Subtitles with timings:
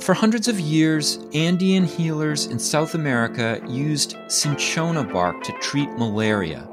[0.00, 6.66] For hundreds of years, Andean healers in South America used cinchona bark to treat malaria.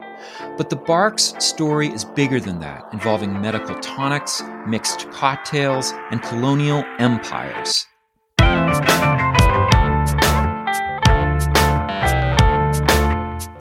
[0.58, 6.86] But the bark's story is bigger than that, involving medical tonics, mixed cocktails, and colonial
[7.00, 7.86] empires.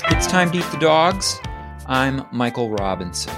[0.08, 1.40] It's time to eat the dogs.
[1.86, 3.34] I'm Michael Robinson.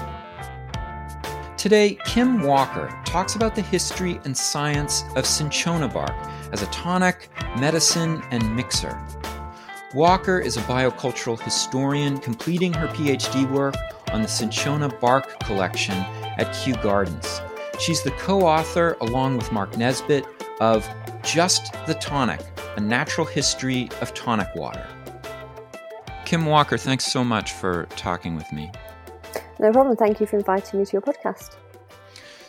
[1.59, 6.15] Today, Kim Walker talks about the history and science of cinchona bark
[6.53, 8.97] as a tonic, medicine, and mixer.
[9.93, 13.75] Walker is a biocultural historian completing her PhD work
[14.13, 15.95] on the cinchona bark collection
[16.37, 17.41] at Kew Gardens.
[17.77, 20.25] She's the co author, along with Mark Nesbitt,
[20.61, 20.87] of
[21.23, 22.39] Just the Tonic
[22.77, 24.87] A Natural History of Tonic Water.
[26.23, 28.71] Kim Walker, thanks so much for talking with me.
[29.59, 29.95] No problem.
[29.95, 31.55] Thank you for inviting me to your podcast.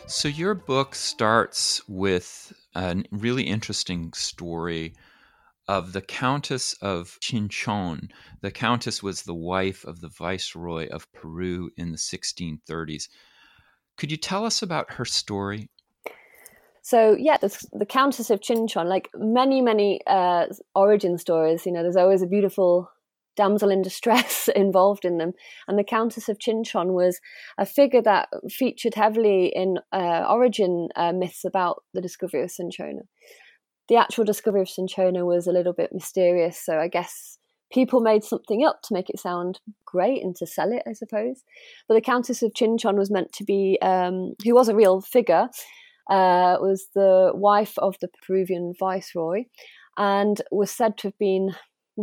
[0.07, 4.93] So, your book starts with a really interesting story
[5.67, 8.09] of the Countess of Chinchon.
[8.41, 13.07] The Countess was the wife of the Viceroy of Peru in the 1630s.
[13.97, 15.69] Could you tell us about her story?
[16.81, 21.83] So yeah, the, the Countess of Chinchon, like many many uh, origin stories, you know,
[21.83, 22.89] there's always a beautiful
[23.41, 25.33] damsel in distress involved in them.
[25.67, 27.19] And the Countess of Chinchon was
[27.57, 33.01] a figure that featured heavily in uh, origin uh, myths about the discovery of Cinchona.
[33.89, 37.39] The actual discovery of Cinchona was a little bit mysterious, so I guess
[37.71, 41.43] people made something up to make it sound great and to sell it, I suppose.
[41.87, 45.49] But the Countess of Chinchon was meant to be, um, who was a real figure,
[46.09, 49.45] uh, was the wife of the Peruvian viceroy
[49.97, 51.55] and was said to have been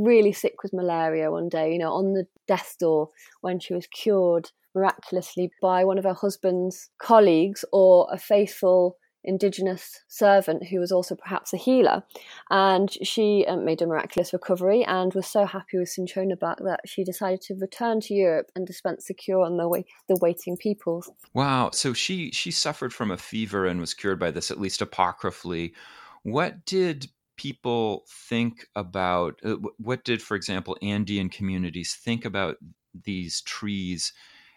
[0.03, 3.11] really sick with malaria one day, you know, on the death door
[3.41, 10.01] when she was cured miraculously by one of her husband's colleagues or a faithful indigenous
[10.09, 12.03] servant who was also perhaps a healer.
[12.51, 16.81] And she um, made a miraculous recovery and was so happy with Cinchona bark that
[16.87, 20.57] she decided to return to Europe and dispense the cure on the, way, the waiting
[20.57, 21.11] peoples.
[21.35, 21.70] Wow.
[21.73, 25.75] So she, she suffered from a fever and was cured by this, at least apocryphally.
[26.23, 27.08] What did
[27.39, 32.57] people think about uh, what did for example andean communities think about
[33.05, 34.13] these trees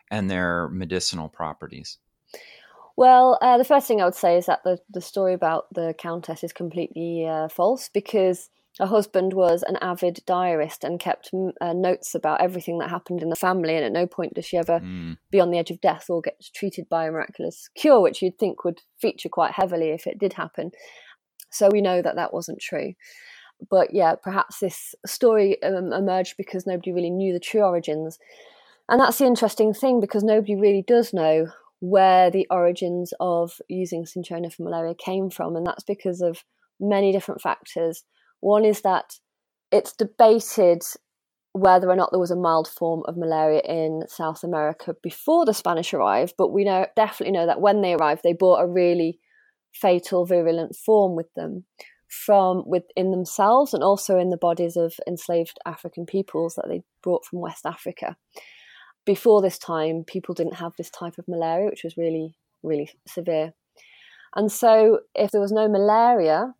[0.09, 1.99] and their medicinal properties
[2.97, 5.95] well uh, the first thing i would say is that the, the story about the
[5.97, 8.49] countess is completely uh, false because
[8.79, 13.29] her husband was an avid diarist and kept uh, notes about everything that happened in
[13.29, 15.17] the family and at no point does she ever mm.
[15.29, 18.39] be on the edge of death or get treated by a miraculous cure which you'd
[18.39, 20.71] think would feature quite heavily if it did happen
[21.51, 22.93] so we know that that wasn't true.
[23.69, 28.17] But yeah, perhaps this story um, emerged because nobody really knew the true origins.
[28.89, 31.47] And that's the interesting thing because nobody really does know
[31.79, 35.55] where the origins of using cinchona for malaria came from.
[35.55, 36.43] And that's because of
[36.79, 38.03] many different factors.
[38.39, 39.19] One is that
[39.71, 40.81] it's debated
[41.53, 45.53] whether or not there was a mild form of malaria in South America before the
[45.53, 49.19] Spanish arrived, but we know definitely know that when they arrived, they brought a really
[49.73, 51.65] fatal virulent form with them
[52.11, 57.25] from within themselves and also in the bodies of enslaved African peoples that they brought
[57.25, 58.17] from West Africa.
[59.05, 63.53] Before this time, people didn't have this type of malaria, which was really, really severe.
[64.35, 66.53] And so, if there was no malaria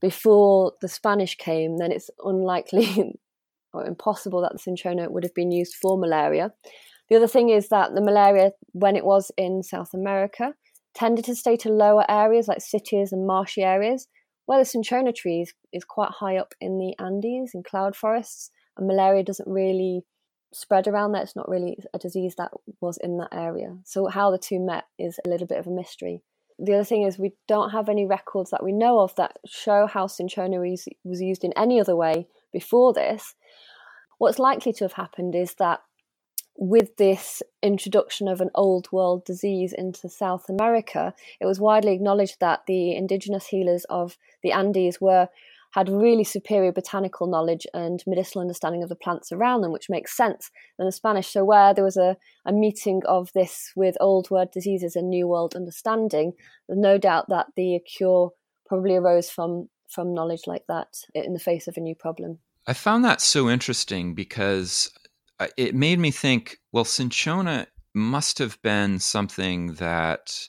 [0.00, 3.14] before the Spanish came, then it's unlikely
[3.74, 6.52] or impossible that the cinchona would have been used for malaria.
[7.08, 10.54] The other thing is that the malaria, when it was in South America,
[10.94, 14.08] tended to stay to lower areas like cities and marshy areas,
[14.46, 18.86] where the cinchona trees is quite high up in the Andes in cloud forests, and
[18.86, 20.04] malaria doesn't really
[20.52, 21.22] spread around there.
[21.22, 23.76] It's not really a disease that was in that area.
[23.84, 26.22] So how the two met is a little bit of a mystery.
[26.58, 29.86] The other thing is we don't have any records that we know of that show
[29.86, 33.34] how cinchona was used in any other way before this.
[34.18, 35.80] What's likely to have happened is that
[36.56, 42.40] with this introduction of an old world disease into South America, it was widely acknowledged
[42.40, 45.28] that the indigenous healers of the Andes were
[45.72, 50.14] had really superior botanical knowledge and medicinal understanding of the plants around them, which makes
[50.14, 51.28] sense than the Spanish.
[51.28, 55.26] So where there was a, a meeting of this with old world diseases and new
[55.26, 56.34] world understanding,
[56.68, 58.32] there's no doubt that the cure
[58.66, 62.38] probably arose from from knowledge like that in the face of a new problem.
[62.66, 64.90] I found that so interesting because
[65.56, 70.48] it made me think well, cinchona must have been something that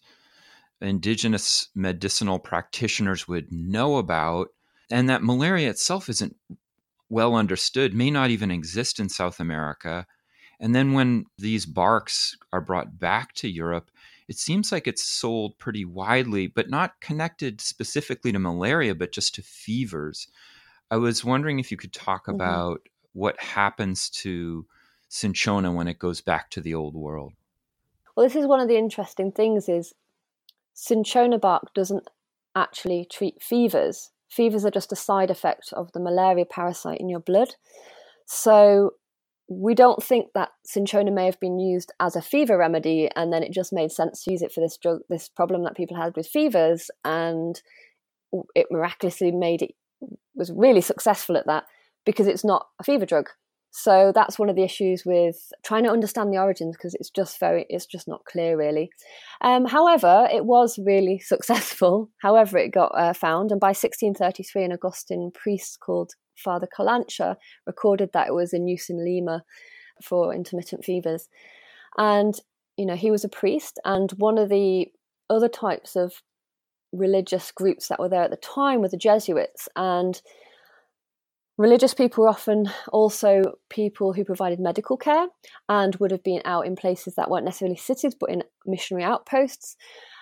[0.82, 4.50] indigenous medicinal practitioners would know about,
[4.92, 6.36] and that malaria itself isn't
[7.10, 10.06] well understood, may not even exist in South America.
[10.60, 13.92] And then when these barks are brought back to Europe,
[14.28, 19.36] it seems like it's sold pretty widely, but not connected specifically to malaria, but just
[19.36, 20.28] to fevers.
[20.90, 22.36] I was wondering if you could talk mm-hmm.
[22.36, 24.66] about what happens to
[25.14, 27.34] cinchona when it goes back to the old world.
[28.16, 29.94] Well, this is one of the interesting things is
[30.74, 32.10] cinchona bark doesn't
[32.56, 34.10] actually treat fevers.
[34.28, 37.50] Fevers are just a side effect of the malaria parasite in your blood.
[38.26, 38.96] So
[39.48, 43.44] we don't think that cinchona may have been used as a fever remedy and then
[43.44, 46.16] it just made sense to use it for this drug this problem that people had
[46.16, 47.62] with fevers and
[48.56, 49.76] it miraculously made it
[50.34, 51.66] was really successful at that
[52.06, 53.30] because it's not a fever drug
[53.76, 57.40] so that's one of the issues with trying to understand the origins because it's just
[57.40, 58.90] very it's just not clear really
[59.42, 64.72] um, however it was really successful however it got uh, found and by 1633 an
[64.72, 67.36] augustin priest called Father Calancha
[67.66, 69.44] recorded that it was in use in Lima
[70.02, 71.28] for intermittent fevers.
[71.98, 72.36] And,
[72.78, 74.88] you know, he was a priest, and one of the
[75.30, 76.14] other types of
[76.92, 79.68] religious groups that were there at the time were the Jesuits.
[79.76, 80.22] And
[81.58, 85.28] religious people were often also people who provided medical care
[85.70, 89.76] and would have been out in places that weren't necessarily cities but in missionary outposts.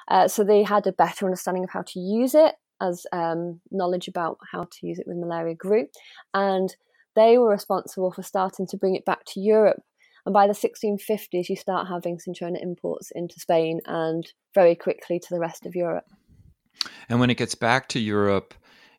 [0.07, 4.07] Uh, so they had a better understanding of how to use it as um, knowledge
[4.07, 5.87] about how to use it with malaria grew.
[6.33, 6.75] And
[7.15, 9.81] they were responsible for starting to bring it back to Europe.
[10.25, 15.27] And by the 1650s, you start having cinchona imports into Spain and very quickly to
[15.29, 16.05] the rest of Europe.
[17.09, 18.53] And when it gets back to Europe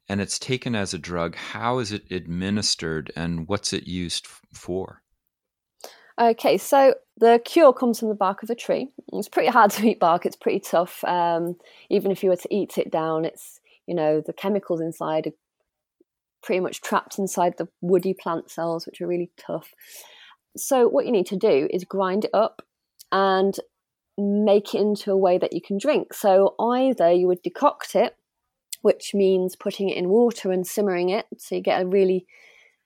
[0.09, 5.03] and it's taken as a drug, how is it administered and what's it used for?
[6.21, 8.89] Okay, so the cure comes from the bark of a tree.
[9.13, 10.27] It's pretty hard to eat bark.
[10.27, 11.03] It's pretty tough.
[11.05, 11.57] Um,
[11.89, 15.33] even if you were to eat it down, it's you know the chemicals inside are
[16.43, 19.73] pretty much trapped inside the woody plant cells which are really tough
[20.57, 22.63] so what you need to do is grind it up
[23.11, 23.57] and
[24.19, 28.17] make it into a way that you can drink so either you would decoct it
[28.83, 32.27] which means putting it in water and simmering it so you get a really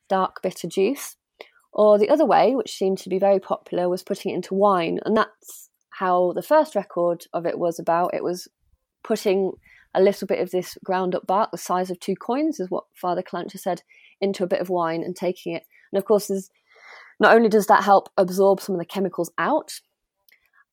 [0.09, 1.17] dark bitter juice
[1.73, 4.99] or the other way which seemed to be very popular was putting it into wine
[5.05, 8.49] and that's how the first record of it was about it was
[9.03, 9.53] putting
[9.97, 12.85] a little bit of this ground up bark, the size of two coins, is what
[12.95, 13.83] Father Calancha said,
[14.21, 15.65] into a bit of wine and taking it.
[15.91, 16.31] And of course,
[17.19, 19.73] not only does that help absorb some of the chemicals out,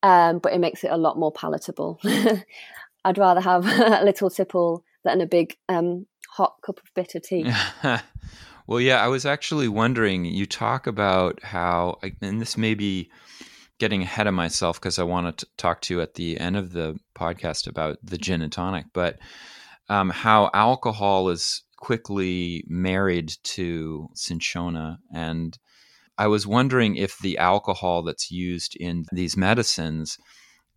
[0.02, 1.98] um, but it makes it a lot more palatable.
[3.04, 7.50] I'd rather have a little tipple than a big um, hot cup of bitter tea.
[8.66, 10.24] well, yeah, I was actually wondering.
[10.24, 13.10] You talk about how, and this may be
[13.78, 16.72] getting ahead of myself because I want to talk to you at the end of
[16.72, 19.18] the podcast about the gin and tonic, but
[19.88, 24.98] um, how alcohol is quickly married to cinchona.
[25.12, 25.58] And
[26.16, 30.16] I was wondering if the alcohol that's used in these medicines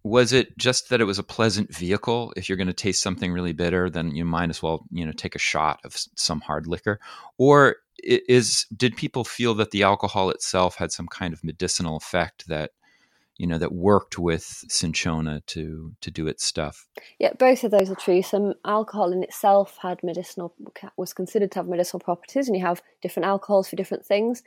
[0.08, 2.34] was it just that it was a pleasant vehicle?
[2.36, 5.12] If you're going to taste something really bitter then you might as well you know
[5.12, 7.00] take a shot of some hard liquor.
[7.38, 12.48] Or is did people feel that the alcohol itself had some kind of medicinal effect
[12.48, 12.72] that
[13.38, 16.88] you know that worked with cinchona to to do its stuff?
[17.20, 18.22] Yeah both of those are true.
[18.22, 20.54] Some alcohol in itself had medicinal
[20.98, 24.44] was considered to have medicinal properties and you have different alcohols for different things.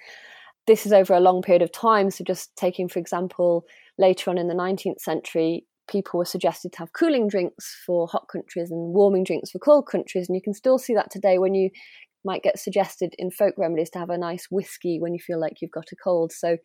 [0.67, 3.67] This is over a long period of time so just taking for example
[4.01, 8.27] later on in the 19th century people were suggested to have cooling drinks for hot
[8.33, 11.55] countries and warming drinks for cold countries and you can still see that today when
[11.55, 11.71] you
[12.25, 15.61] might get suggested in folk remedies to have a nice whiskey when you feel like
[15.61, 16.57] you've got a cold so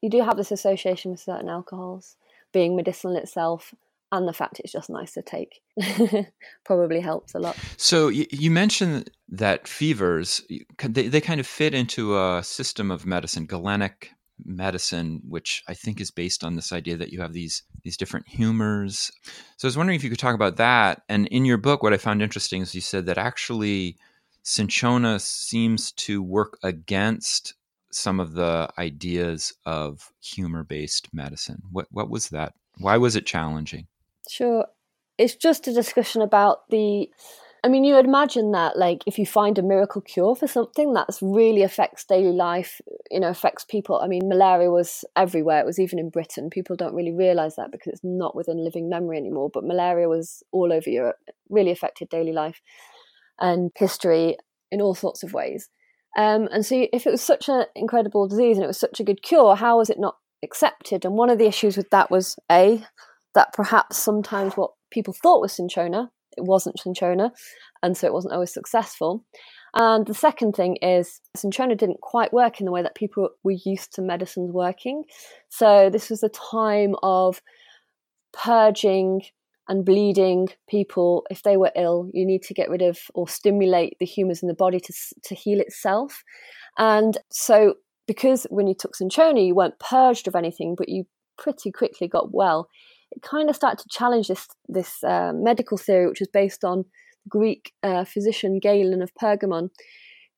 [0.00, 2.16] you do have this association with certain alcohols
[2.52, 3.74] being medicinal itself
[4.12, 5.62] and the fact it's just nice to take
[6.64, 7.56] probably helps a lot.
[7.78, 10.42] So you, mentioned that fevers
[10.78, 14.10] they, they kind of fit into a system of medicine, Galenic
[14.44, 18.28] medicine, which I think is based on this idea that you have these these different
[18.28, 19.10] humors.
[19.56, 21.02] So I was wondering if you could talk about that.
[21.08, 23.96] And in your book, what I found interesting is you said that actually
[24.42, 27.54] cinchona seems to work against
[27.90, 31.62] some of the ideas of humor based medicine.
[31.70, 32.54] What what was that?
[32.78, 33.86] Why was it challenging?
[34.28, 34.66] Sure.
[35.18, 37.10] It's just a discussion about the
[37.64, 41.16] I mean, you imagine that, like, if you find a miracle cure for something that
[41.22, 42.80] really affects daily life,
[43.12, 44.00] you know, affects people.
[44.00, 45.60] I mean, malaria was everywhere.
[45.60, 46.48] It was even in Britain.
[46.50, 49.50] People don't really realize that because it's not within living memory anymore.
[49.52, 52.60] But malaria was all over Europe, it really affected daily life
[53.38, 54.38] and history
[54.70, 55.68] in all sorts of ways.
[56.16, 59.04] Um, and so, if it was such an incredible disease and it was such a
[59.04, 61.04] good cure, how was it not accepted?
[61.04, 62.82] And one of the issues with that was A,
[63.34, 67.32] that perhaps sometimes what people thought was cinchona it wasn't cinchona,
[67.82, 69.24] and so it wasn't always successful.
[69.74, 73.56] And the second thing is cinchona didn't quite work in the way that people were
[73.64, 75.04] used to medicines working.
[75.48, 77.40] So this was a time of
[78.32, 79.22] purging
[79.68, 83.96] and bleeding people if they were ill you need to get rid of or stimulate
[84.00, 86.24] the humours in the body to, to heal itself
[86.78, 87.74] and so
[88.06, 91.04] because when you took cinchona you weren't purged of anything but you
[91.38, 92.68] pretty quickly got well
[93.22, 96.84] kind of started to challenge this this uh, medical theory which was based on
[97.28, 99.68] greek uh, physician galen of pergamon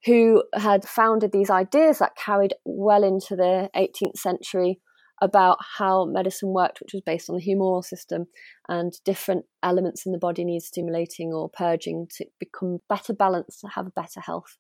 [0.05, 4.79] who had founded these ideas that carried well into the 18th century
[5.23, 8.27] about how medicine worked, which was based on the humoral system
[8.69, 13.69] and different elements in the body need stimulating or purging to become better balanced, to
[13.69, 14.59] have better health.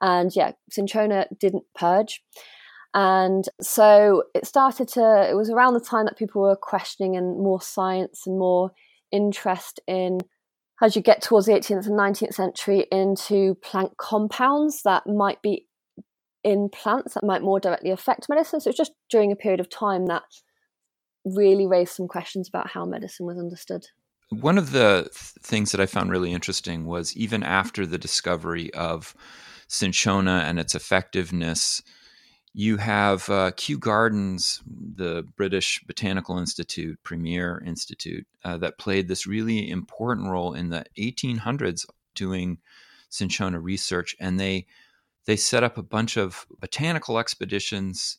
[0.00, 2.22] And yeah, cinchona didn't purge.
[2.94, 7.38] And so it started to, it was around the time that people were questioning and
[7.38, 8.72] more science and more
[9.10, 10.18] interest in
[10.82, 15.66] as you get towards the 18th and 19th century into plant compounds that might be
[16.42, 18.60] in plants that might more directly affect medicine.
[18.60, 20.24] So it's just during a period of time that
[21.24, 23.86] really raised some questions about how medicine was understood.
[24.30, 28.72] One of the th- things that I found really interesting was even after the discovery
[28.74, 29.14] of
[29.68, 31.80] cinchona and its effectiveness,
[32.54, 39.26] you have uh, Kew Gardens, the British Botanical Institute, premier institute, uh, that played this
[39.26, 42.58] really important role in the 1800s doing
[43.08, 44.14] cinchona research.
[44.20, 44.66] And they
[45.24, 48.18] they set up a bunch of botanical expeditions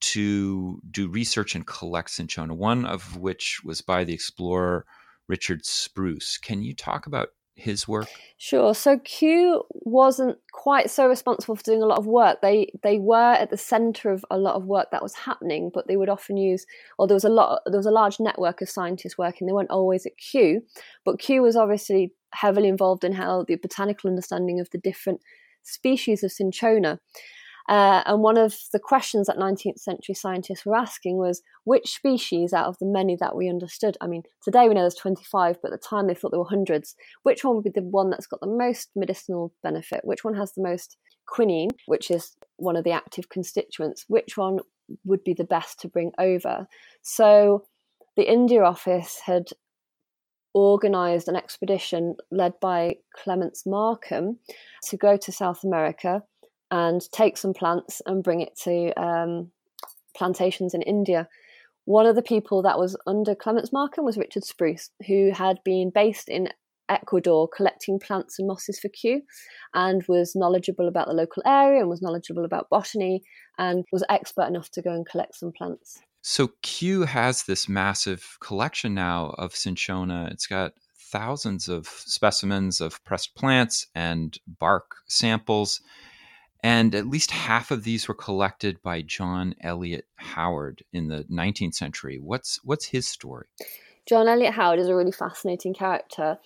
[0.00, 4.86] to do research and collect cinchona, one of which was by the explorer
[5.26, 6.38] Richard Spruce.
[6.38, 8.08] Can you talk about his work?
[8.36, 8.74] Sure.
[8.74, 12.40] So Kew wasn't quite so responsible for doing a lot of work.
[12.40, 15.88] They they were at the centre of a lot of work that was happening, but
[15.88, 16.64] they would often use
[16.98, 19.46] or there was a lot there was a large network of scientists working.
[19.46, 20.62] They weren't always at Kew,
[21.04, 25.20] but Kew was obviously heavily involved in how the botanical understanding of the different
[25.64, 27.00] species of cinchona.
[27.68, 32.54] Uh, and one of the questions that 19th century scientists were asking was which species
[32.54, 33.96] out of the many that we understood?
[34.00, 36.46] I mean, today we know there's 25, but at the time they thought there were
[36.46, 36.94] hundreds.
[37.24, 40.00] Which one would be the one that's got the most medicinal benefit?
[40.04, 40.96] Which one has the most
[41.26, 44.06] quinine, which is one of the active constituents?
[44.08, 44.60] Which one
[45.04, 46.66] would be the best to bring over?
[47.02, 47.66] So
[48.16, 49.48] the India office had
[50.54, 54.38] organised an expedition led by Clements Markham
[54.84, 56.22] to go to South America
[56.70, 59.50] and take some plants and bring it to um,
[60.16, 61.28] plantations in India.
[61.84, 65.90] One of the people that was under Clements Markham was Richard Spruce, who had been
[65.94, 66.48] based in
[66.88, 69.22] Ecuador collecting plants and mosses for Kew
[69.74, 73.22] and was knowledgeable about the local area and was knowledgeable about botany
[73.58, 75.98] and was expert enough to go and collect some plants.
[76.22, 80.28] So Kew has this massive collection now of cinchona.
[80.30, 80.72] It's got
[81.10, 85.80] thousands of specimens of pressed plants and bark samples.
[86.62, 91.74] And at least half of these were collected by John Eliot Howard in the 19th
[91.74, 92.18] century.
[92.20, 93.46] What's what's his story?
[94.08, 96.38] John Eliot Howard is a really fascinating character.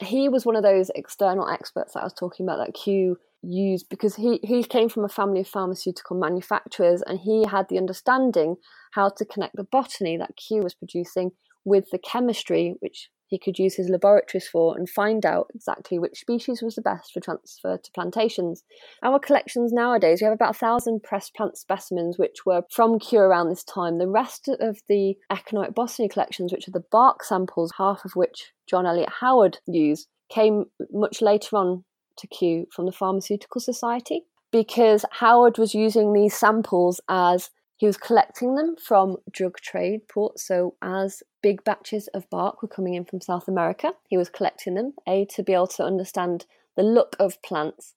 [0.00, 3.88] He was one of those external experts that I was talking about that Kew used
[3.90, 8.56] because he, he came from a family of pharmaceutical manufacturers and he had the understanding
[8.92, 11.32] how to connect the botany that Kew was producing
[11.64, 16.20] with the chemistry, which he could use his laboratories for and find out exactly which
[16.20, 18.64] species was the best for transfer to plantations.
[19.02, 23.18] Our collections nowadays, we have about a thousand pressed plant specimens which were from Kew
[23.18, 23.98] around this time.
[23.98, 28.52] The rest of the economic botany collections, which are the bark samples, half of which
[28.68, 31.84] John Eliot Howard used, came much later on
[32.18, 37.96] to Kew from the Pharmaceutical Society because Howard was using these samples as he was
[37.96, 40.46] collecting them from drug trade ports.
[40.46, 44.74] So, as big batches of bark were coming in from South America, he was collecting
[44.74, 47.94] them, A, to be able to understand the look of plants.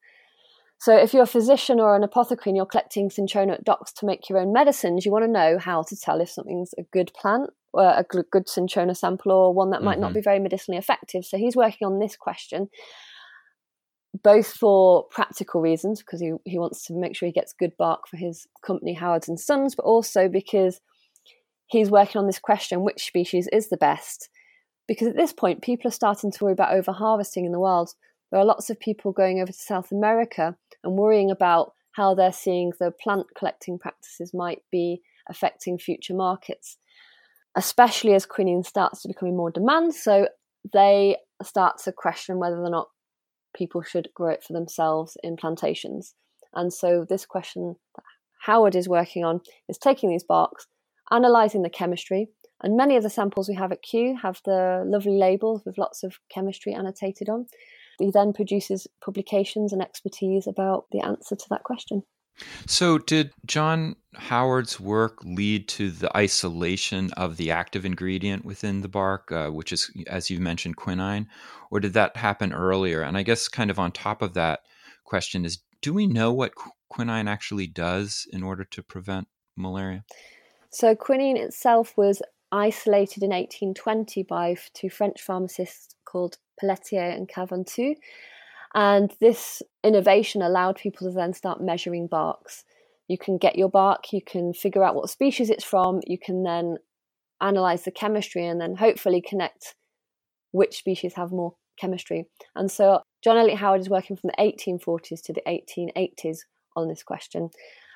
[0.80, 4.06] So, if you're a physician or an apothecary and you're collecting cinchona at docks to
[4.06, 7.12] make your own medicines, you want to know how to tell if something's a good
[7.14, 10.02] plant or a good cinchona sample or one that might mm-hmm.
[10.02, 11.24] not be very medicinally effective.
[11.24, 12.70] So, he's working on this question
[14.24, 18.08] both for practical reasons because he, he wants to make sure he gets good bark
[18.08, 20.80] for his company Howards and Sons, but also because
[21.68, 24.30] he's working on this question which species is the best.
[24.88, 27.94] Because at this point, people are starting to worry about over harvesting in the world.
[28.32, 32.32] There are lots of people going over to South America and worrying about how they're
[32.32, 36.78] seeing the plant collecting practices might be affecting future markets,
[37.56, 39.94] especially as quinine starts to become more demand.
[39.94, 40.30] So
[40.72, 42.88] they start to question whether or not
[43.56, 46.16] people should grow it for themselves in plantations.
[46.54, 48.04] And so, this question that
[48.42, 50.68] Howard is working on is taking these barks,
[51.12, 52.30] analysing the chemistry,
[52.62, 56.04] And many of the samples we have at Kew have the lovely labels with lots
[56.04, 57.46] of chemistry annotated on.
[58.00, 62.04] He then produces publications and expertise about the answer to that question.
[62.66, 68.88] So, did John Howard's work lead to the isolation of the active ingredient within the
[68.88, 71.28] bark, uh, which is, as you mentioned, quinine,
[71.72, 73.02] or did that happen earlier?
[73.02, 74.62] And I guess, kind of on top of that
[75.04, 76.54] question, is do we know what
[76.90, 80.04] quinine actually does in order to prevent malaria?
[80.70, 87.96] So, quinine itself was isolated in 1820 by two French pharmacists called Pelletier and Caventou.
[88.78, 92.64] And this innovation allowed people to then start measuring barks.
[93.08, 96.44] You can get your bark, you can figure out what species it's from, you can
[96.44, 96.78] then
[97.42, 99.74] analyze the chemistry and then hopefully connect
[100.52, 102.28] which species have more chemistry.
[102.56, 106.42] And so John Eliot Howard is working from the 1840s to the 1880s
[106.76, 107.50] on this question.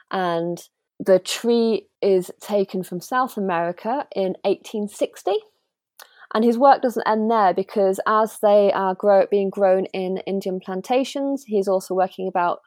[0.09, 0.67] And
[0.99, 5.31] the tree is taken from South America in 1860
[6.33, 10.59] and his work doesn't end there because as they are grow, being grown in Indian
[10.59, 12.59] plantations, he's also working about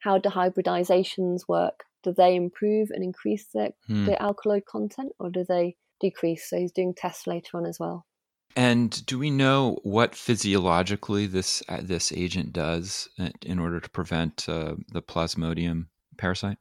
[0.00, 1.84] how do hybridizations work.
[2.02, 4.06] Do they improve and increase the, hmm.
[4.06, 6.48] the alkaloid content or do they decrease?
[6.48, 8.06] So he's doing tests later on as well.
[8.56, 13.88] And do we know what physiologically this uh, this agent does uh, in order to
[13.90, 15.86] prevent uh, the Plasmodium
[16.18, 16.58] parasite?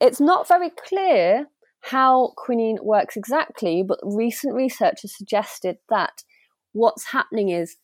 [0.00, 1.48] It's not very clear
[1.90, 6.22] how quinine works exactly, but recent research has suggested that
[6.72, 7.76] what's happening is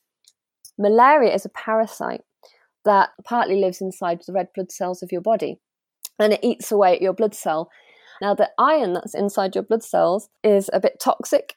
[0.78, 2.22] malaria is a parasite
[2.84, 5.58] that partly lives inside the red blood cells of your body
[6.18, 7.70] and it eats away at your blood cell.
[8.22, 11.56] Now, the iron that's inside your blood cells is a bit toxic.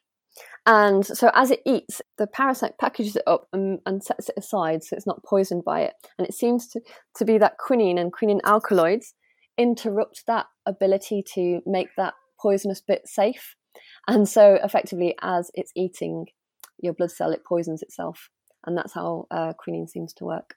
[0.65, 4.83] And so, as it eats, the parasite packages it up and, and sets it aside
[4.83, 5.93] so it's not poisoned by it.
[6.17, 6.81] And it seems to,
[7.17, 9.13] to be that quinine and quinine alkaloids
[9.57, 13.55] interrupt that ability to make that poisonous bit safe.
[14.07, 16.27] And so, effectively, as it's eating
[16.77, 18.29] your blood cell, it poisons itself.
[18.65, 20.55] And that's how uh, quinine seems to work.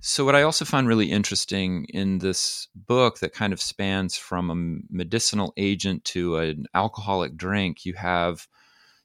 [0.00, 4.50] So, what I also found really interesting in this book that kind of spans from
[4.50, 8.48] a medicinal agent to an alcoholic drink, you have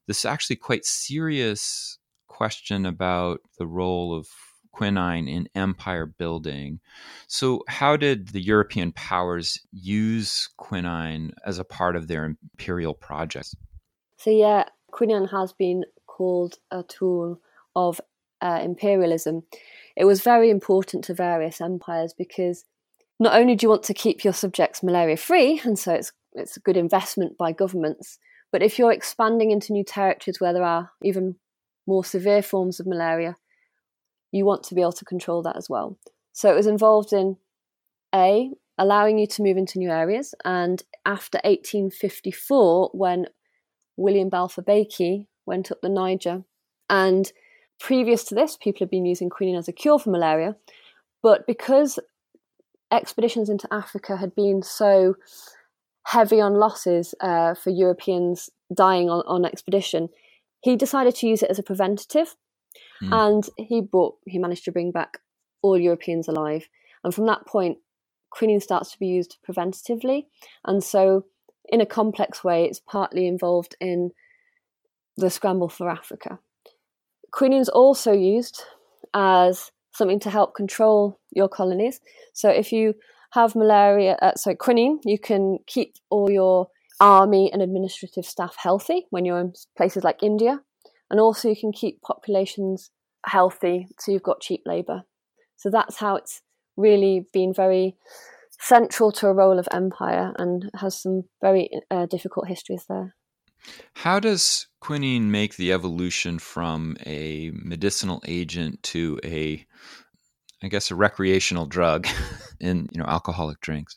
[0.07, 4.27] this actually quite serious question about the role of
[4.75, 6.81] quinine in empire building.
[7.27, 13.55] So, how did the European powers use quinine as a part of their imperial projects?
[14.17, 17.39] So, yeah, quinine has been called a tool
[17.73, 18.01] of
[18.41, 19.43] uh, imperialism.
[19.95, 22.65] It was very important to various empires because
[23.17, 26.57] not only do you want to keep your subjects malaria free, and so it's it's
[26.57, 28.19] a good investment by governments,
[28.51, 31.37] but if you're expanding into new territories where there are even
[31.87, 33.37] more severe forms of malaria,
[34.31, 35.97] you want to be able to control that as well.
[36.33, 37.37] So it was involved in
[38.13, 40.35] A, allowing you to move into new areas.
[40.43, 43.27] And after 1854, when
[43.97, 46.43] William Balfour Beatty went up the Niger,
[46.89, 47.31] and
[47.79, 50.55] previous to this, people had been using quinine as a cure for malaria.
[51.23, 51.99] But because
[52.91, 55.15] expeditions into Africa had been so
[56.05, 60.09] heavy on losses uh, for Europeans dying on, on expedition,
[60.61, 62.35] he decided to use it as a preventative.
[63.01, 63.11] Mm.
[63.11, 65.19] And he brought, he managed to bring back
[65.61, 66.67] all Europeans alive.
[67.03, 67.77] And from that point,
[68.29, 70.25] quinine starts to be used preventatively.
[70.65, 71.25] And so,
[71.67, 74.11] in a complex way, it's partly involved in
[75.17, 76.39] the scramble for Africa.
[77.31, 78.63] Quinine is also used
[79.13, 82.01] as something to help control your colonies.
[82.33, 82.95] So, if you
[83.31, 86.67] have malaria, uh, so quinine, you can keep all your
[86.99, 90.61] army and administrative staff healthy when you're in places like India
[91.15, 92.91] and also you can keep populations
[93.25, 95.03] healthy so you've got cheap labour.
[95.55, 96.41] So that's how it's
[96.75, 97.95] really been very
[98.59, 103.15] central to a role of empire and has some very uh, difficult histories there.
[103.93, 109.65] How does quinine make the evolution from a medicinal agent to a
[110.63, 112.07] i guess a recreational drug
[112.59, 113.95] in you know alcoholic drinks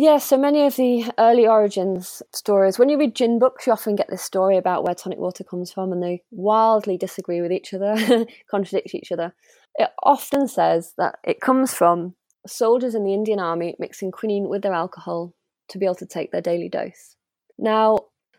[0.00, 3.96] yeah, so many of the early origins stories, when you read gin books, you often
[3.96, 7.74] get this story about where tonic water comes from, and they wildly disagree with each
[7.74, 7.96] other,
[8.50, 9.34] contradict each other.
[9.74, 12.14] It often says that it comes from
[12.46, 15.34] soldiers in the Indian army mixing quinine with their alcohol
[15.70, 17.16] to be able to take their daily dose.
[17.58, 17.98] Now,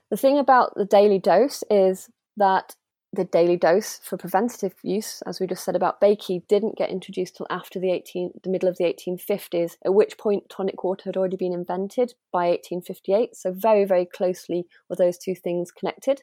[0.09, 2.75] the thing about the daily dose is that
[3.11, 7.35] the daily dose for preventative use, as we just said about Beatty, didn't get introduced
[7.35, 11.17] till after the 18, the middle of the 1850s, at which point tonic water had
[11.17, 13.35] already been invented by 1858.
[13.35, 16.21] So very, very closely were those two things connected.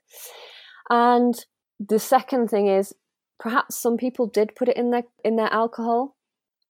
[0.89, 1.35] And
[1.81, 2.95] the second thing is
[3.41, 6.17] perhaps some people did put it in their in their alcohol.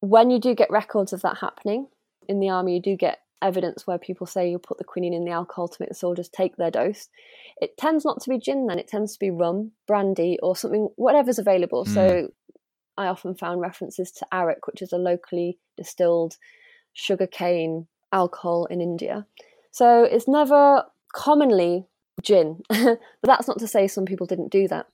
[0.01, 1.89] When you do get records of that happening
[2.29, 5.25] in the army, you do get evidence where people say you put the quinine in
[5.25, 7.09] the alcohol to make the soldiers take their dose.
[7.61, 10.89] It tends not to be gin then, it tends to be rum, brandy, or something,
[10.97, 11.85] whatever's available.
[11.85, 11.95] Mm.
[11.95, 12.29] So
[12.97, 16.37] I often found references to arak, which is a locally distilled
[16.93, 19.27] sugarcane alcohol in India.
[19.71, 21.87] So it's never commonly
[22.23, 24.87] gin, but that's not to say some people didn't do that.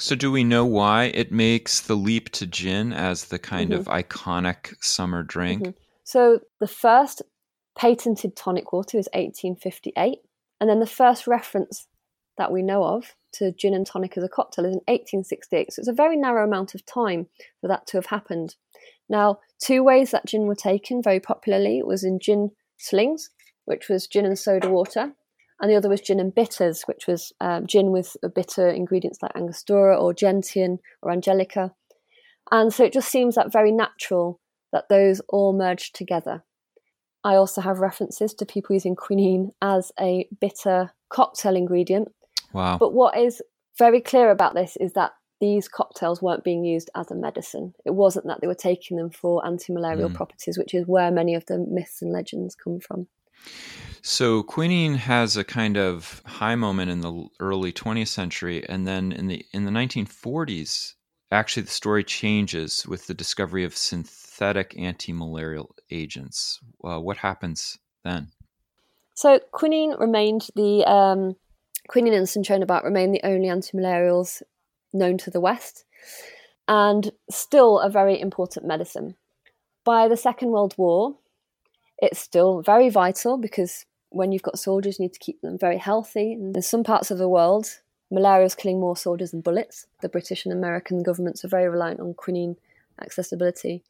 [0.00, 3.80] So, do we know why it makes the leap to gin as the kind mm-hmm.
[3.80, 5.62] of iconic summer drink?
[5.62, 5.70] Mm-hmm.
[6.02, 7.22] So, the first
[7.76, 10.18] patented tonic water is 1858,
[10.60, 11.86] and then the first reference
[12.36, 15.72] that we know of to gin and tonic as a cocktail is in 1868.
[15.72, 17.26] So, it's a very narrow amount of time
[17.60, 18.56] for that to have happened.
[19.08, 23.30] Now, two ways that gin were taken very popularly was in gin slings,
[23.64, 25.12] which was gin and soda water,
[25.60, 29.36] and the other was gin and bitters, which was um, gin with bitter ingredients like
[29.36, 31.72] Angostura or gentian or angelica.
[32.50, 34.40] And so it just seems that very natural
[34.72, 36.42] that those all merged together.
[37.24, 42.08] I also have references to people using quinine as a bitter cocktail ingredient.
[42.52, 42.76] Wow.
[42.78, 43.42] But what is
[43.78, 47.74] very clear about this is that these cocktails weren't being used as a medicine.
[47.84, 50.14] It wasn't that they were taking them for anti malarial mm.
[50.14, 53.08] properties, which is where many of the myths and legends come from.
[54.02, 59.12] So quinine has a kind of high moment in the early 20th century, and then
[59.12, 60.94] in the in the 1940s,
[61.30, 66.60] actually the story changes with the discovery of synthetic anti-malarial agents.
[66.82, 68.28] Uh, what happens then?
[69.14, 71.36] So quinine remained the um,
[71.88, 74.42] quinine and cinchona bark remain the only anti-malarials
[74.92, 75.84] known to the West,
[76.66, 79.16] and still a very important medicine.
[79.84, 81.16] By the Second World War,
[81.98, 85.78] it's still very vital because when you've got soldiers, you need to keep them very
[85.78, 86.32] healthy.
[86.32, 89.86] In some parts of the world, malaria is killing more soldiers than bullets.
[90.00, 92.56] The British and American governments are very reliant on quinine
[93.00, 93.82] accessibility.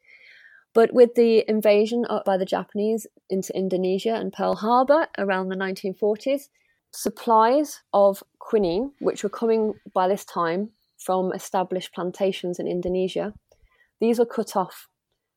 [0.75, 6.49] But with the invasion by the Japanese into Indonesia and Pearl Harbor around the 1940s,
[6.91, 13.33] supplies of quinine, which were coming by this time from established plantations in Indonesia,
[14.01, 14.89] these were cut off.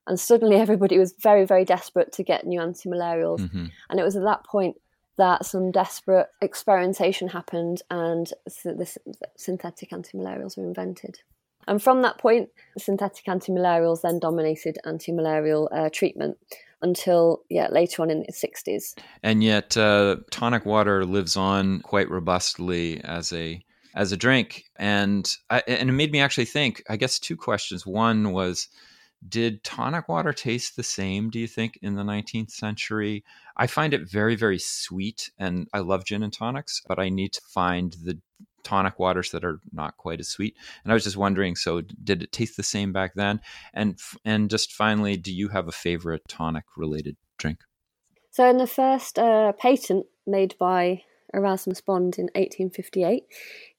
[0.09, 3.41] And suddenly everybody was very very desperate to get new anti-malarials.
[3.41, 3.67] Mm-hmm.
[3.89, 4.77] and it was at that point
[5.19, 8.33] that some desperate experimentation happened and
[8.65, 8.97] the
[9.37, 11.21] synthetic anti-malarials were invented
[11.67, 16.37] and from that point synthetic anti-malarials then dominated anti-malarial uh, treatment
[16.81, 22.09] until yeah later on in the 60s and yet uh, tonic water lives on quite
[22.11, 23.63] robustly as a
[23.99, 24.65] as a drink.
[24.77, 27.87] And I, and it made me actually think i guess two questions.
[27.87, 28.69] One was
[29.29, 33.25] did tonic water taste the same, do you think, in the 19th century?
[33.57, 37.33] I find it very, very sweet, and I love gin and tonics, but I need
[37.33, 38.21] to find the
[38.69, 40.55] tonic waters that are not quite as sweet.
[40.85, 43.41] And I was just wondering, so did it taste the same back then?
[43.73, 47.61] And and just finally, do you have a favorite tonic related drink?
[48.31, 51.03] So in the first uh, patent made by
[51.33, 53.25] Erasmus Bond in 1858,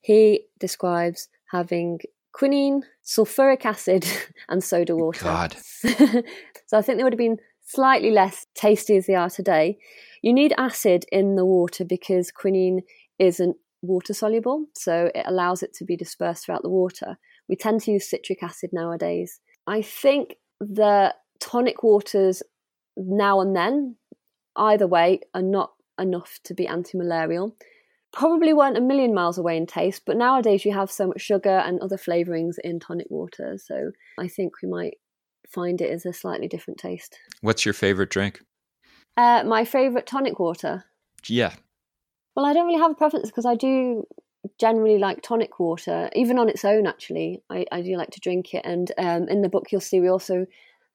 [0.01, 1.99] he describes having
[2.31, 4.07] quinine, sulfuric acid,
[4.49, 5.23] and soda water.
[5.23, 5.55] God.
[6.65, 9.77] so I think they would have been slightly less tasty as they are today.
[10.23, 12.81] You need acid in the water because quinine
[13.19, 17.17] isn't water soluble, so it allows it to be dispersed throughout the water.
[17.47, 19.39] We tend to use citric acid nowadays.
[19.67, 22.43] I think the tonic waters
[22.97, 23.95] now and then,
[24.55, 27.55] either way, are not enough to be anti malarial
[28.11, 31.57] probably weren't a million miles away in taste, but nowadays you have so much sugar
[31.59, 33.57] and other flavourings in tonic water.
[33.57, 34.95] So I think we might
[35.47, 37.17] find it as a slightly different taste.
[37.41, 38.41] What's your favourite drink?
[39.15, 40.85] Uh, my favourite tonic water.
[41.27, 41.53] Yeah.
[42.39, 44.05] Well, I don't really have a preference because I do
[44.57, 47.43] generally like tonic water, even on its own, actually.
[47.49, 48.61] I, I do like to drink it.
[48.63, 50.45] And um, in the book, you'll see we also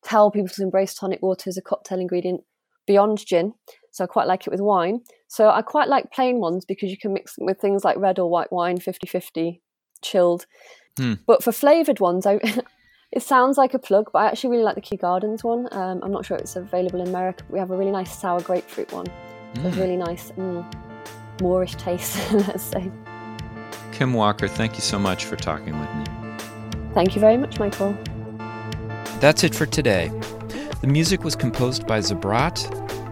[0.03, 2.45] tell people to embrace tonic water as a cocktail ingredient
[2.87, 3.53] beyond gin.
[3.91, 5.03] So I quite like it with wine.
[5.29, 8.19] So I quite like plain ones because you can mix them with things like red
[8.19, 9.61] or white wine, 50 50,
[10.01, 10.47] chilled.
[10.97, 11.15] Hmm.
[11.27, 12.41] But for flavoured ones, I,
[13.13, 15.69] it sounds like a plug, but I actually really like the Kew Gardens one.
[15.73, 18.41] Um, I'm not sure it's available in America, but we have a really nice sour
[18.41, 19.09] grapefruit one.
[19.57, 19.65] Mm.
[19.67, 20.65] It's really nice, mm,
[21.39, 22.91] Moreish taste, let's say.
[23.93, 26.05] Kim Walker, thank you so much for talking with me.
[26.95, 27.97] Thank you very much, Michael.
[29.21, 30.11] That's it for today.
[30.81, 32.59] The music was composed by Zabrat